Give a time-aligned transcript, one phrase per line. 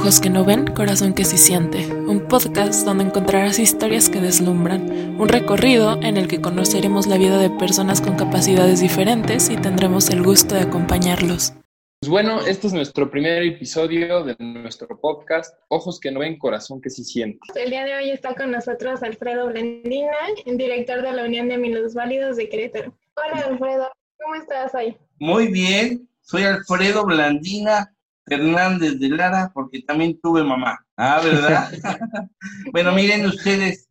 [0.00, 5.20] Ojos que no ven, corazón que sí siente, un podcast donde encontrarás historias que deslumbran,
[5.20, 10.08] un recorrido en el que conoceremos la vida de personas con capacidades diferentes y tendremos
[10.08, 11.52] el gusto de acompañarlos.
[12.00, 16.80] Pues bueno, este es nuestro primer episodio de nuestro podcast, Ojos que no ven, corazón
[16.80, 17.38] que sí siente.
[17.54, 21.58] El día de hoy está con nosotros Alfredo Blandina, director de la Unión de
[21.94, 22.94] Válidos de Querétaro.
[23.16, 24.96] Hola Alfredo, ¿cómo estás hoy?
[25.18, 27.94] Muy bien, soy Alfredo Blandina,
[28.30, 30.78] Fernández de Lara, porque también tuve mamá.
[30.96, 31.68] Ah, ¿verdad?
[32.72, 33.88] bueno, miren ustedes,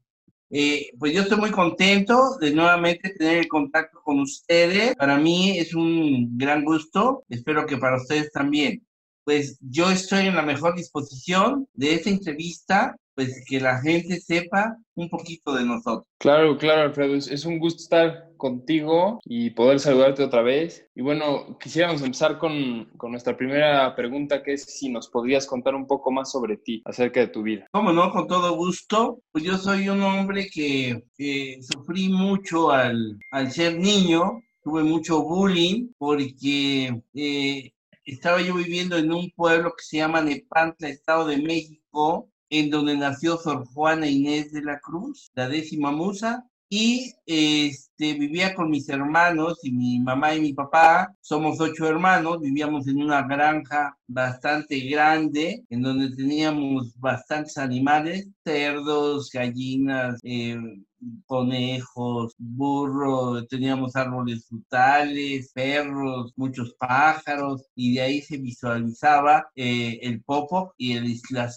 [0.49, 4.95] eh, pues yo estoy muy contento de nuevamente tener el contacto con ustedes.
[4.95, 8.87] Para mí es un gran gusto, espero que para ustedes también.
[9.25, 14.77] Pues yo estoy en la mejor disposición de esta entrevista pues que la gente sepa
[14.95, 16.07] un poquito de nosotros.
[16.19, 20.87] Claro, claro, Alfredo, es, un gusto estar contigo y poder saludarte otra vez.
[20.95, 25.75] Y bueno, quisiéramos empezar con, con, nuestra primera pregunta, que es si nos podrías contar
[25.75, 27.67] un poco más sobre ti, acerca de tu vida.
[27.73, 29.19] Cómo no, con todo gusto.
[29.33, 31.03] Pues yo soy un hombre que,
[31.61, 37.01] sufrí mucho al, al, ser niño, tuve mucho bullying porque...
[37.13, 37.73] Eh,
[38.05, 42.97] estaba yo viviendo en un pueblo que se llama Nepantla, Estado de México, en donde
[42.97, 48.87] nació Sor Juana Inés de la Cruz, la décima musa, y este, vivía con mis
[48.89, 51.11] hermanos y mi mamá y mi papá.
[51.19, 59.31] Somos ocho hermanos, vivíamos en una granja bastante grande, en donde teníamos bastantes animales, cerdos,
[59.31, 60.57] gallinas, eh,
[61.25, 70.21] conejos, burros, teníamos árboles frutales, perros, muchos pájaros, y de ahí se visualizaba eh, el
[70.23, 71.49] popo y el isla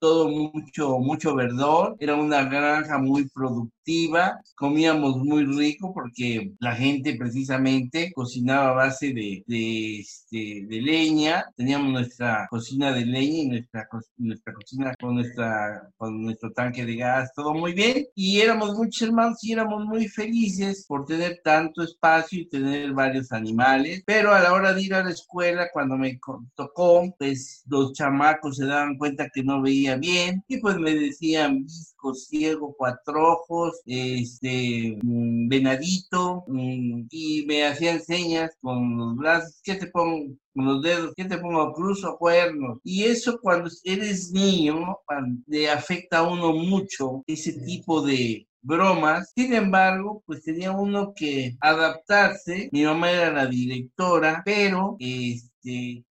[0.00, 7.16] todo mucho, mucho verdor, era una granja muy productiva, comíamos muy rico porque la gente
[7.16, 13.48] precisamente cocinaba a base de, de, este, de leña, teníamos nuestra cocina de leña y
[13.48, 18.77] nuestra, nuestra cocina con, nuestra, con nuestro tanque de gas, todo muy bien, y éramos
[18.78, 24.32] muchos hermanos y éramos muy felices por tener tanto espacio y tener varios animales, pero
[24.32, 26.18] a la hora de ir a la escuela, cuando me
[26.54, 31.64] tocó, pues los chamacos se daban cuenta que no veía bien y pues me decían
[31.64, 39.60] visco, ciego, cuatro ojos, este, mm, venadito, mm, y me hacían señas con los brazos,
[39.62, 40.34] ¿qué te pongo?
[40.58, 41.72] con los dedos, ¿qué te pongo?
[41.72, 42.78] Cruz o cuernos.
[42.82, 44.98] Y eso cuando eres niño,
[45.46, 49.32] le afecta a uno mucho ese tipo de, bromas.
[49.34, 52.68] Sin embargo, pues tenía uno que adaptarse.
[52.70, 55.48] Mi mamá era la directora, pero este,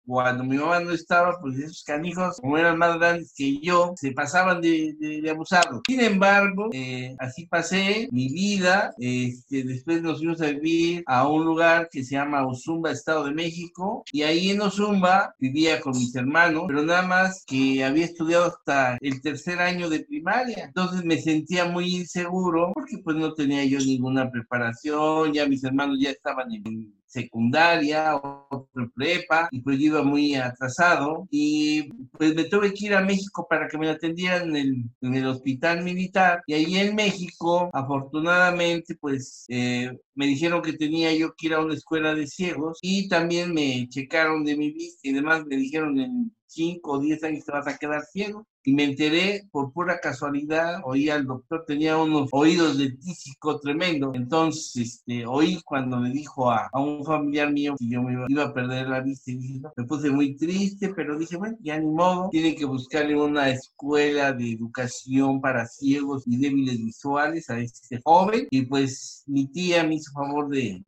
[0.05, 4.11] cuando mi mamá no estaba, pues esos canijos, como eran más grandes que yo, se
[4.11, 5.81] pasaban de, de, abusarlos.
[5.87, 8.93] Sin embargo, eh, así pasé mi vida.
[8.99, 13.33] Este, después nos fuimos a vivir a un lugar que se llama Ozumba, Estado de
[13.33, 14.03] México.
[14.11, 18.97] Y ahí en Ozumba vivía con mis hermanos, pero nada más que había estudiado hasta
[19.01, 20.65] el tercer año de primaria.
[20.65, 25.33] Entonces me sentía muy inseguro porque pues no tenía yo ninguna preparación.
[25.33, 31.27] Ya mis hermanos ya estaban en secundaria, otro prepa, y pues iba muy atrasado.
[31.31, 35.83] Y pues me tuve que ir a México para que me atendieran en el, hospital
[35.83, 36.43] militar.
[36.47, 41.61] Y ahí en México, afortunadamente, pues eh, me dijeron que tenía yo que ir a
[41.61, 45.99] una escuela de ciegos y también me checaron de mi vista y demás me dijeron
[45.99, 48.47] en 5 o 10 años te vas a quedar ciego.
[48.63, 54.11] Y me enteré por pura casualidad, oí al doctor, tenía unos oídos de tísico tremendo,
[54.13, 58.53] entonces este, oí cuando me dijo a, un familiar mío que yo me iba, a
[58.53, 59.31] perder la vista
[59.75, 64.33] me puse muy triste, pero dije, bueno, ya ni modo, tiene que buscarle una escuela
[64.33, 69.95] de educación para ciegos y débiles visuales a este joven y pues mi tía me
[69.95, 70.83] hizo favor de,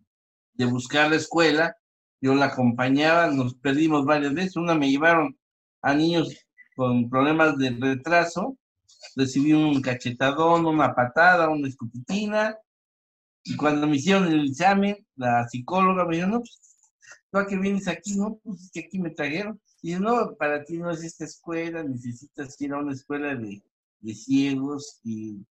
[0.54, 1.76] de buscar la escuela,
[2.22, 5.39] yo la acompañaba, nos perdimos varias veces, una me llevaron
[5.82, 6.36] a niños
[6.76, 8.58] con problemas de retraso,
[9.16, 12.58] recibí un cachetadón, una patada, una escupitina,
[13.44, 16.60] y cuando me hicieron el examen, la psicóloga me dijo, no, pues,
[17.32, 18.16] ¿tú a qué vienes aquí?
[18.16, 19.60] No, pues es que aquí me trajeron.
[19.82, 23.64] Y dice, no, para ti no es esta escuela, necesitas ir a una escuela de,
[24.02, 25.46] de ciegos y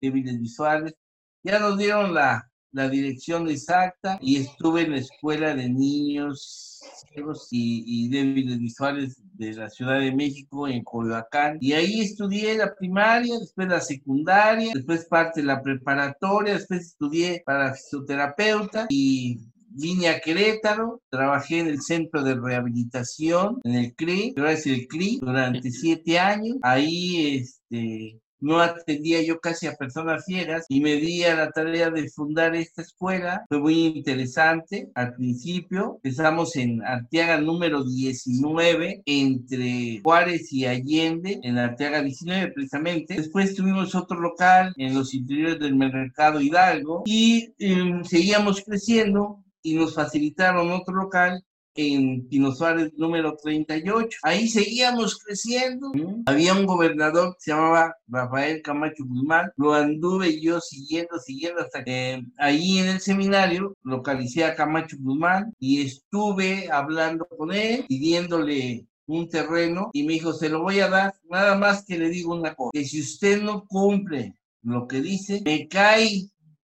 [0.00, 0.94] débiles visuales.
[1.42, 7.48] Ya nos dieron la, la dirección exacta y estuve en la escuela de niños ciegos
[7.50, 13.38] y, débiles visuales de la Ciudad de México en Coyoacán y ahí estudié la primaria,
[13.38, 19.40] después la secundaria, después parte de la preparatoria, después estudié para fisioterapeuta y
[19.70, 24.86] vine a Querétaro, trabajé en el centro de rehabilitación, en el CRI, ahora es el
[24.86, 26.56] CRI, durante siete años.
[26.62, 31.90] Ahí este, no atendía yo casi a personas ciegas y me di a la tarea
[31.90, 33.44] de fundar esta escuela.
[33.48, 36.00] Fue muy interesante al principio.
[36.02, 43.14] Empezamos en Arteaga número 19 entre Juárez y Allende, en Arteaga 19 precisamente.
[43.14, 49.74] Después tuvimos otro local en los interiores del mercado Hidalgo y em, seguíamos creciendo y
[49.74, 51.42] nos facilitaron otro local
[51.76, 54.18] en Pino Suárez número 38.
[54.22, 55.92] Ahí seguíamos creciendo.
[56.26, 59.50] Había un gobernador que se llamaba Rafael Camacho Guzmán.
[59.56, 65.52] Lo anduve yo siguiendo, siguiendo hasta que ahí en el seminario localicé a Camacho Guzmán
[65.58, 70.88] y estuve hablando con él, pidiéndole un terreno y me dijo, se lo voy a
[70.88, 75.00] dar, nada más que le digo una cosa, que si usted no cumple lo que
[75.00, 76.28] dice, me cae,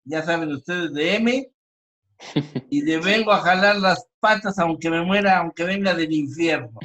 [0.06, 1.52] ya saben ustedes, de M
[2.70, 6.80] y le vengo a jalar las patas aunque me muera, aunque venga del infierno.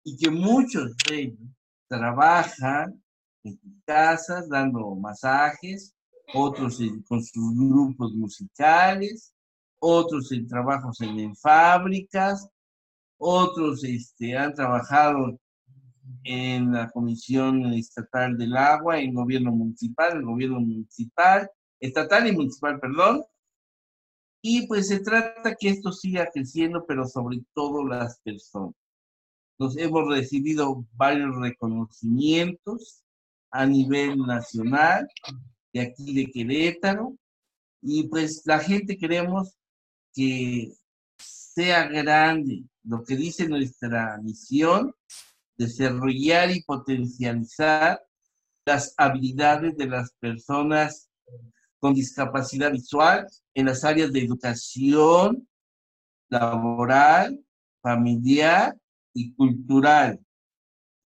[0.04, 1.38] y que muchos de ellos
[1.88, 3.00] trabajan
[3.44, 5.94] en casas dando masajes,
[6.34, 9.36] otros con sus grupos musicales,
[9.80, 12.50] otros en trabajos en fábricas,
[13.18, 15.40] otros este, han trabajado
[16.24, 21.50] en la Comisión Estatal del Agua, en gobierno municipal, el gobierno municipal,
[21.80, 23.24] estatal y municipal, perdón.
[24.42, 28.76] Y pues se trata que esto siga creciendo, pero sobre todo las personas.
[29.60, 33.04] Nos hemos recibido varios reconocimientos
[33.52, 35.08] a nivel nacional,
[35.74, 37.18] de aquí de Querétaro,
[37.82, 39.58] y pues la gente queremos
[40.14, 40.74] que
[41.58, 44.94] sea grande, lo que dice nuestra misión,
[45.58, 48.00] desarrollar y potencializar
[48.64, 51.10] las habilidades de las personas
[51.80, 53.26] con discapacidad visual
[53.56, 55.48] en las áreas de educación,
[56.30, 57.44] laboral,
[57.82, 58.78] familiar
[59.16, 60.20] y cultural.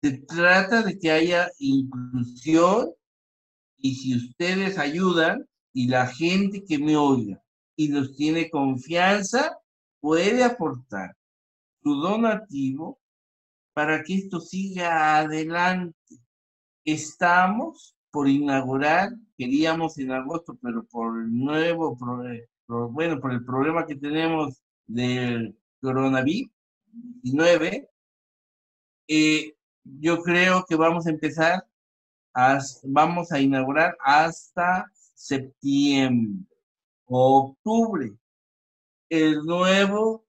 [0.04, 2.90] Se trata de que haya inclusión
[3.78, 7.42] y si ustedes ayudan y la gente que me oiga
[7.78, 9.61] y nos tiene confianza,
[10.02, 11.16] puede aportar
[11.82, 13.00] su donativo
[13.74, 15.96] para que esto siga adelante.
[16.84, 21.98] Estamos por inaugurar, queríamos en agosto, pero por el nuevo,
[22.68, 26.52] bueno, por el problema que tenemos del coronavirus
[27.24, 27.90] 19,
[29.08, 31.66] eh, yo creo que vamos a empezar,
[32.84, 36.46] vamos a inaugurar hasta septiembre,
[37.06, 38.14] octubre,
[39.12, 40.26] el nuevo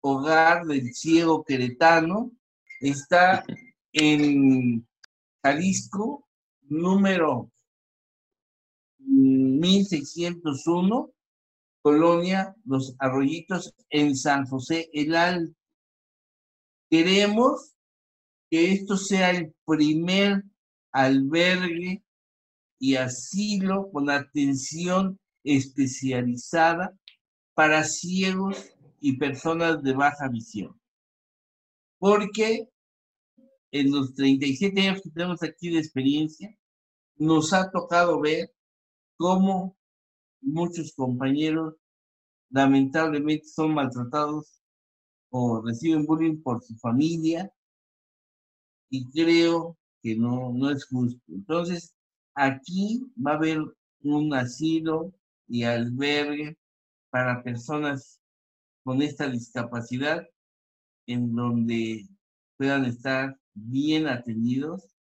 [0.00, 2.30] hogar del ciego queretano
[2.80, 3.44] está
[3.92, 4.86] en
[5.42, 6.28] Jalisco,
[6.62, 7.50] número
[8.98, 11.12] 1601,
[11.82, 15.58] Colonia Los Arroyitos, en San José el Alto.
[16.88, 17.74] Queremos
[18.48, 20.44] que esto sea el primer
[20.92, 22.04] albergue
[22.78, 26.96] y asilo con atención especializada
[27.56, 28.70] para ciegos
[29.00, 30.78] y personas de baja visión.
[31.98, 32.68] Porque
[33.70, 36.54] en los 37 años que tenemos aquí de experiencia,
[37.16, 38.54] nos ha tocado ver
[39.16, 39.74] cómo
[40.42, 41.76] muchos compañeros
[42.50, 44.60] lamentablemente son maltratados
[45.30, 47.50] o reciben bullying por su familia
[48.90, 51.22] y creo que no, no es justo.
[51.28, 51.94] Entonces,
[52.34, 53.62] aquí va a haber
[54.02, 55.14] un asilo
[55.48, 56.58] y albergue
[57.16, 58.20] para personas
[58.84, 60.28] con esta discapacidad
[61.06, 62.06] en donde
[62.58, 64.94] puedan estar bien atendidos,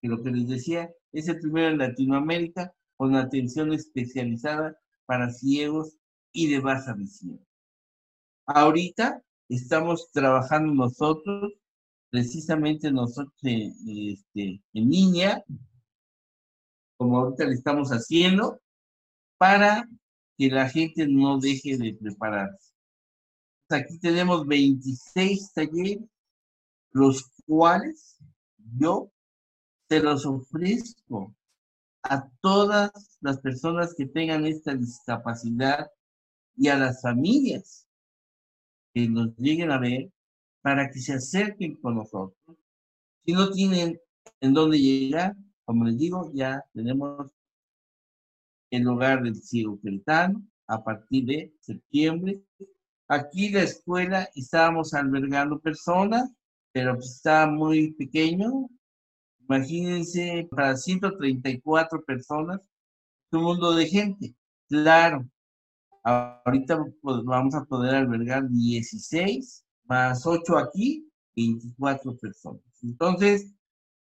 [0.00, 5.98] que lo que les decía es el primero en Latinoamérica con atención especializada para ciegos
[6.32, 7.38] y de baja visión.
[8.46, 11.52] Ahorita estamos trabajando nosotros,
[12.08, 15.44] precisamente nosotros este, en línea,
[16.96, 18.62] como ahorita le estamos haciendo,
[19.36, 19.86] para
[20.40, 22.72] que la gente no deje de prepararse.
[23.68, 25.98] Aquí tenemos 26 talleres,
[26.92, 28.16] los cuales
[28.78, 29.12] yo
[29.86, 31.34] te los ofrezco
[32.02, 35.90] a todas las personas que tengan esta discapacidad
[36.56, 37.86] y a las familias
[38.94, 40.10] que nos lleguen a ver
[40.62, 42.56] para que se acerquen con nosotros.
[43.26, 44.00] Si no tienen
[44.40, 47.30] en dónde llegar, como les digo, ya tenemos
[48.70, 52.42] el hogar del ciego cretano a partir de septiembre.
[53.08, 56.30] Aquí la escuela estábamos albergando personas,
[56.72, 58.68] pero pues estaba muy pequeño.
[59.40, 62.60] Imagínense, para 134 personas,
[63.32, 64.34] un mundo de gente.
[64.68, 65.28] Claro,
[66.02, 72.62] Ahorita pues, vamos a poder albergar 16 más 8 aquí, 24 personas.
[72.82, 73.52] Entonces,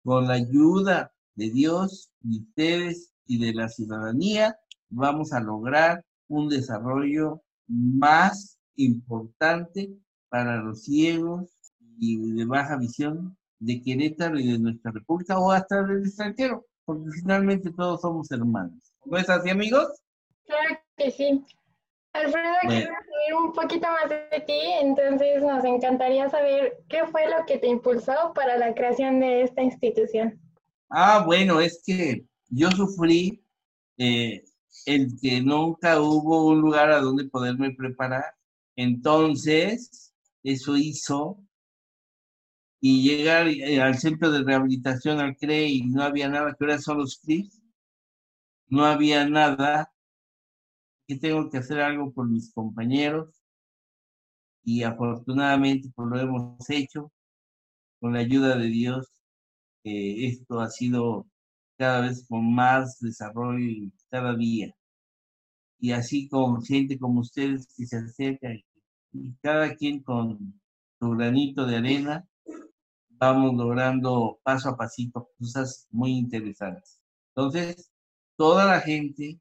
[0.05, 6.49] con la ayuda de Dios, de ustedes y de la ciudadanía, vamos a lograr un
[6.49, 9.91] desarrollo más importante
[10.29, 11.51] para los ciegos
[11.99, 17.11] y de baja visión de Querétaro y de nuestra república o hasta del extranjero, porque
[17.21, 18.93] finalmente todos somos hermanos.
[19.05, 19.89] ¿No es así, amigos?
[20.45, 21.45] Claro que sí.
[22.13, 27.45] Alfredo, quiero saber un poquito más de ti, entonces nos encantaría saber qué fue lo
[27.47, 30.41] que te impulsó para la creación de esta institución.
[30.89, 33.45] Ah, bueno, es que yo sufrí
[33.99, 34.45] eh,
[34.87, 38.25] el que nunca hubo un lugar a donde poderme preparar.
[38.77, 41.43] Entonces, eso hizo
[42.81, 46.79] y llegar eh, al centro de rehabilitación al CRE y no había nada, que ahora
[46.79, 47.63] son los CRIS,
[48.69, 49.93] no había nada
[51.07, 53.43] que tengo que hacer algo por mis compañeros
[54.65, 57.13] y afortunadamente pues, lo hemos hecho
[58.01, 59.09] con la ayuda de Dios.
[59.85, 61.27] esto ha sido
[61.77, 64.75] cada vez con más desarrollo cada día.
[65.79, 68.49] Y así con gente como ustedes que se acerca
[69.13, 70.61] y cada quien con
[70.99, 72.27] su granito de arena,
[73.11, 77.01] vamos logrando paso a pasito cosas muy interesantes.
[77.35, 77.91] Entonces,
[78.37, 79.39] toda la gente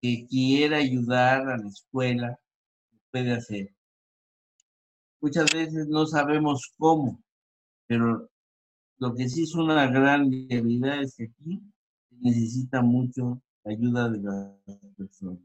[0.00, 2.38] que quiera ayudar a la escuela
[3.10, 3.74] puede hacer.
[5.20, 7.22] Muchas veces no sabemos cómo,
[7.86, 8.28] pero
[8.98, 11.60] lo que sí es una gran realidad es que aquí
[12.10, 15.42] necesita mucho la ayuda de las personas.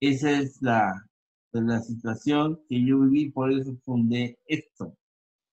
[0.00, 1.06] Esa es la,
[1.52, 4.96] la situación que yo viví, por eso fundé esto.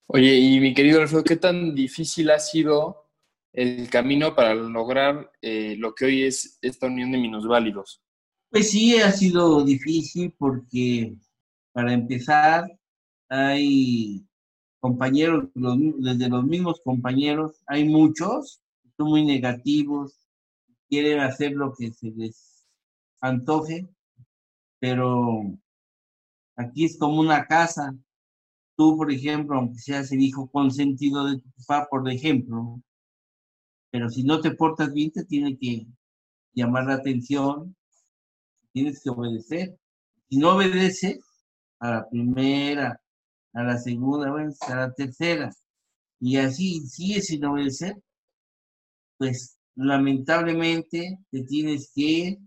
[0.07, 3.09] Oye, y mi querido Alfredo, ¿qué tan difícil ha sido
[3.51, 8.01] el camino para lograr eh, lo que hoy es esta unión de minusválidos?
[8.49, 11.15] Pues sí, ha sido difícil porque
[11.71, 12.65] para empezar
[13.27, 14.23] hay
[14.85, 20.27] compañeros, desde los mismos compañeros, hay muchos que son muy negativos,
[20.87, 22.67] quieren hacer lo que se les
[23.19, 23.89] antoje,
[24.79, 25.57] pero
[26.55, 27.95] aquí es como una casa.
[28.77, 32.79] Tú, por ejemplo, aunque seas el hijo consentido de tu papá, por ejemplo,
[33.89, 35.87] pero si no te portas bien, te tiene que
[36.53, 37.75] llamar la atención,
[38.71, 39.79] tienes que obedecer.
[40.29, 41.25] Si no obedeces
[41.79, 43.01] a la primera,
[43.55, 45.51] a la segunda, a la tercera,
[46.19, 47.95] y así sigues sin obedecer,
[49.17, 52.37] pues lamentablemente te tienes que,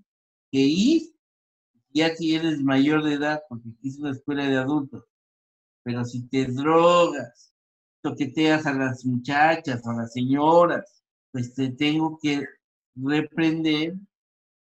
[0.50, 1.02] que ir,
[1.90, 5.04] ya que eres mayor de edad, porque es una escuela de adultos.
[5.82, 7.52] Pero si te drogas,
[8.02, 12.44] toqueteas a las muchachas, a las señoras, pues te tengo que
[12.96, 13.94] reprender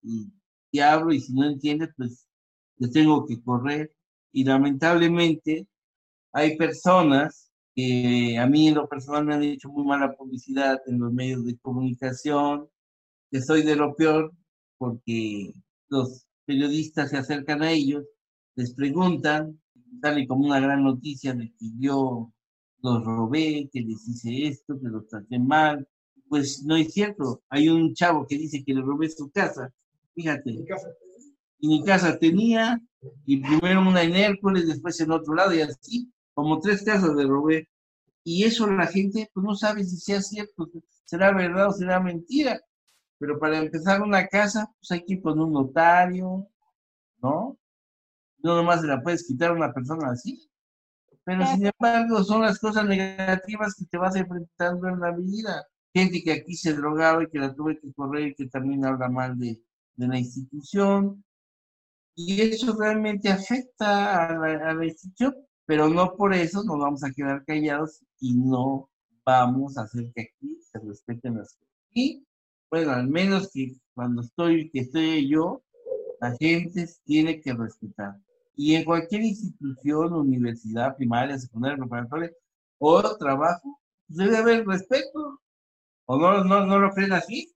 [0.01, 2.27] y hablo y si no entiendes, pues
[2.77, 3.93] te tengo que correr.
[4.31, 5.67] Y lamentablemente
[6.35, 10.99] hay personas que a mí en lo personal me han hecho muy mala publicidad en
[10.99, 12.67] los medios de comunicación,
[13.31, 14.33] que soy de lo peor
[14.77, 15.53] porque
[15.87, 18.03] los periodistas se acercan a ellos,
[18.55, 19.61] les preguntan,
[20.01, 22.33] sale como una gran noticia de que yo
[22.81, 25.87] los robé, que les hice esto, que los traté mal.
[26.27, 27.43] Pues no es cierto.
[27.49, 29.73] Hay un chavo que dice que le robé su casa
[30.15, 30.65] Fíjate.
[31.59, 32.81] Y mi casa tenía,
[33.25, 37.25] y primero una en Hércules, después en otro lado, y así, como tres casas de
[37.25, 37.69] robé.
[38.23, 40.69] Y eso la gente, pues no sabe si sea cierto,
[41.05, 42.61] será verdad o será mentira.
[43.17, 46.47] Pero para empezar una casa, pues hay que ir con un notario,
[47.21, 47.57] ¿no?
[48.39, 50.47] No nomás se la puedes quitar a una persona así.
[51.23, 55.65] Pero sin embargo, son las cosas negativas que te vas enfrentando en la vida.
[55.93, 59.09] Gente que aquí se drogaba y que la tuve que correr y que también habla
[59.09, 59.59] mal de,
[59.95, 61.23] de la institución.
[62.15, 65.35] Y eso realmente afecta a la, institución,
[65.65, 68.89] pero no por eso nos vamos a quedar callados y no
[69.25, 71.73] vamos a hacer que aquí se respeten las cosas.
[71.91, 72.25] Y
[72.69, 75.63] bueno, al menos que cuando estoy, que estoy yo,
[76.21, 78.15] la gente tiene que respetar.
[78.55, 82.31] Y en cualquier institución, universidad, primaria, secundaria, preparatoria
[82.77, 85.41] o trabajo, debe haber respeto.
[86.05, 87.51] ¿O no, no, no lo creen así?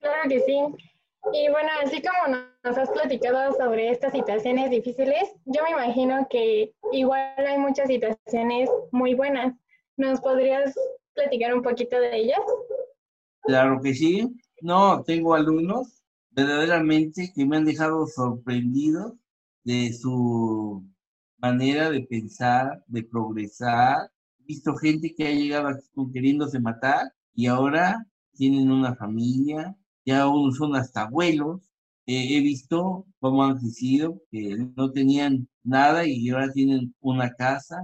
[0.00, 0.54] Claro que sí.
[1.32, 6.72] Y bueno, así como nos has platicado sobre estas situaciones difíciles, yo me imagino que
[6.92, 9.54] igual hay muchas situaciones muy buenas.
[9.96, 10.74] ¿Nos podrías
[11.14, 12.40] platicar un poquito de ellas?
[13.42, 14.36] Claro que sí.
[14.60, 19.18] No, tengo alumnos verdaderamente que me han dejado sorprendido
[19.64, 20.84] de su
[21.38, 24.10] manera de pensar, de progresar.
[24.40, 25.68] He visto gente que ha llegado
[26.12, 29.76] queriéndose matar y ahora tienen una familia,
[30.08, 31.60] ya unos son hasta abuelos.
[32.06, 37.76] he visto cómo han crecido, que no tenían nada y ahora tienen una casa,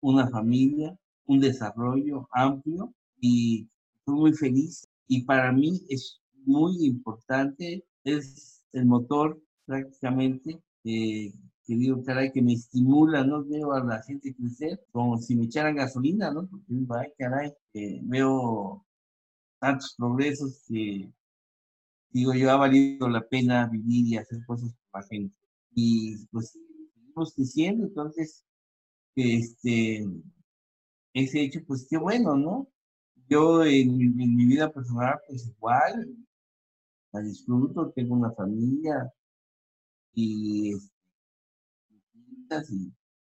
[0.00, 3.68] una familia, un desarrollo amplio y
[4.04, 4.86] son muy felices.
[5.08, 11.32] Y para mí es muy importante, es el motor prácticamente eh,
[11.66, 13.44] que digo, caray, que me estimula, ¿no?
[13.44, 16.48] Veo a la gente crecer como si me echaran gasolina, ¿no?
[16.48, 16.64] Porque
[17.00, 18.84] ay, caray, eh, veo
[19.58, 21.10] tantos progresos que
[22.14, 25.36] digo yo, ha valido la pena vivir y hacer cosas por la gente.
[25.74, 28.44] Y pues seguimos creciendo, entonces,
[29.16, 30.06] este,
[31.12, 32.68] ese hecho, pues qué bueno, ¿no?
[33.28, 36.16] Yo en, mi vida personal, pues igual,
[37.12, 39.12] la disfruto, tengo una familia
[40.12, 40.76] y, y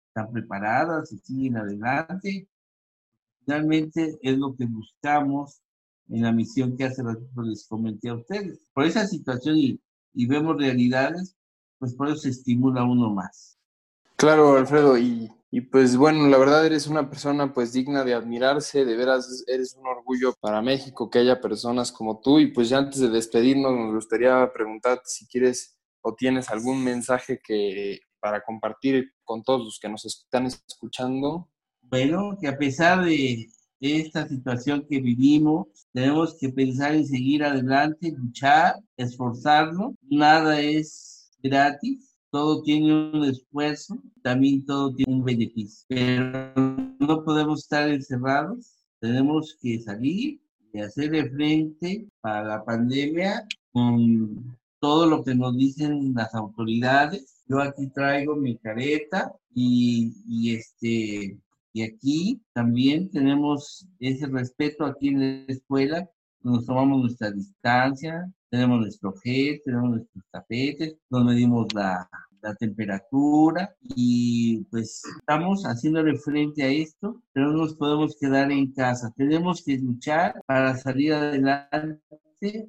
[0.07, 2.49] están preparadas y siguen adelante.
[3.45, 5.61] Finalmente es lo que buscamos
[6.08, 8.60] en la misión que hace ratito les comenté a ustedes.
[8.72, 9.80] Por esa situación y,
[10.14, 11.36] y vemos realidades,
[11.78, 13.58] pues por eso se estimula uno más.
[14.16, 18.84] Claro, Alfredo, y, y, pues bueno, la verdad eres una persona pues digna de admirarse,
[18.84, 22.78] de veras eres un orgullo para México que haya personas como tú y pues ya
[22.78, 29.12] antes de despedirnos nos gustaría preguntarte si quieres o tienes algún mensaje que para compartir
[29.24, 31.48] con todos los que nos están escuchando.
[31.83, 33.48] Bueno, que a pesar de
[33.80, 35.66] esta situación que vivimos.
[35.92, 39.94] Tenemos que pensar en seguir adelante, luchar, esforzarnos.
[40.02, 42.16] Nada es gratis.
[42.30, 45.86] Todo tiene un esfuerzo, también todo tiene un beneficio.
[45.88, 46.52] Pero
[46.98, 48.76] no podemos estar encerrados.
[49.00, 50.40] Tenemos que salir
[50.72, 57.42] y hacerle frente a la pandemia con todo lo que nos dicen las autoridades.
[57.46, 61.38] Yo aquí traigo mi careta y, y este
[61.78, 66.10] y aquí también tenemos ese respeto aquí en la escuela,
[66.42, 72.10] nos tomamos nuestra distancia, tenemos nuestro gel, tenemos nuestros tapetes, nos medimos la,
[72.42, 78.72] la temperatura y pues estamos haciéndole frente a esto, pero no nos podemos quedar en
[78.72, 79.12] casa.
[79.16, 82.68] Tenemos que luchar para salir adelante.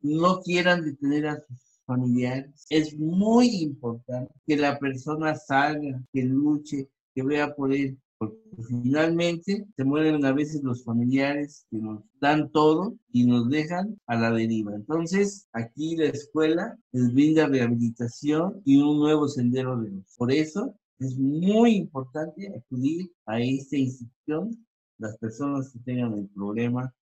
[0.00, 2.66] No quieran detener a sus familiares.
[2.68, 8.36] Es muy importante que la persona salga, que luche, que vea por él porque
[8.68, 14.16] finalmente se mueren a veces los familiares que nos dan todo y nos dejan a
[14.16, 14.74] la deriva.
[14.74, 20.04] Entonces, aquí la escuela les brinda rehabilitación y un nuevo sendero de luz.
[20.18, 24.66] Por eso es muy importante acudir a esta institución
[24.98, 26.92] las personas que tengan el problema.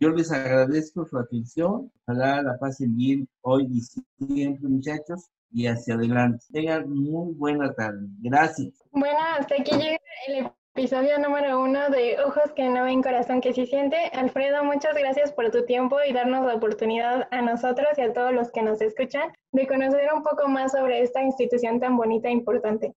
[0.00, 1.92] Yo les agradezco su atención.
[2.06, 6.44] Ojalá la pasen bien hoy y siempre, muchachos y hacia adelante.
[6.52, 8.06] Tengan muy buena tarde.
[8.20, 8.74] Gracias.
[8.92, 13.54] Bueno, hasta aquí llega el episodio número uno de Ojos que no ven, corazón que
[13.54, 13.96] sí siente.
[14.12, 18.32] Alfredo, muchas gracias por tu tiempo y darnos la oportunidad a nosotros y a todos
[18.34, 22.32] los que nos escuchan de conocer un poco más sobre esta institución tan bonita e
[22.32, 22.94] importante.